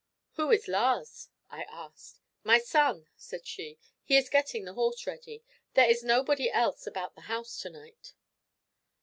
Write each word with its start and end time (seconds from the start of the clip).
"Who 0.31 0.49
is 0.49 0.67
Lars?" 0.67 1.29
I 1.51 1.61
asked. 1.69 2.21
"My 2.43 2.57
son," 2.57 3.05
said 3.17 3.45
she. 3.45 3.77
"He 4.03 4.17
is 4.17 4.31
getting 4.31 4.65
the 4.65 4.73
horse 4.73 5.05
ready. 5.05 5.43
There 5.75 5.87
is 5.87 6.03
nobody 6.03 6.49
else 6.49 6.87
about 6.87 7.13
the 7.13 7.21
house 7.29 7.59
to 7.59 7.69
night." 7.69 8.15